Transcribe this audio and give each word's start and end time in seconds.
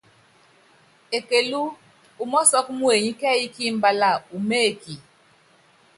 Ekelú 1.17 1.61
umɔ́sɔ́k 2.21 2.67
muenyi 2.77 3.11
kɛ́ɛ́y 3.19 3.45
kí 3.53 3.63
imbalá 3.71 4.09
uméeki. 4.35 4.95